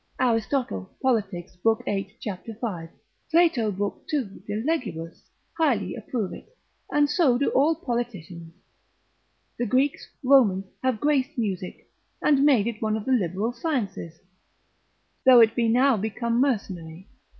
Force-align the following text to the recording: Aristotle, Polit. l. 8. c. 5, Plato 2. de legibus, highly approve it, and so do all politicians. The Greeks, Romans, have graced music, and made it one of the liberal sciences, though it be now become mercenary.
Aristotle, 0.19 0.89
Polit. 0.99 1.27
l. 1.31 1.79
8. 1.85 2.11
c. 2.19 2.53
5, 2.59 2.89
Plato 3.29 3.69
2. 3.71 3.99
de 4.47 4.63
legibus, 4.63 5.29
highly 5.59 5.93
approve 5.93 6.33
it, 6.33 6.57
and 6.89 7.07
so 7.07 7.37
do 7.37 7.49
all 7.51 7.75
politicians. 7.75 8.51
The 9.59 9.67
Greeks, 9.67 10.09
Romans, 10.23 10.65
have 10.81 10.99
graced 10.99 11.37
music, 11.37 11.87
and 12.19 12.43
made 12.43 12.65
it 12.65 12.81
one 12.81 12.97
of 12.97 13.05
the 13.05 13.11
liberal 13.11 13.53
sciences, 13.53 14.19
though 15.23 15.39
it 15.39 15.53
be 15.53 15.67
now 15.67 15.97
become 15.97 16.41
mercenary. 16.41 17.07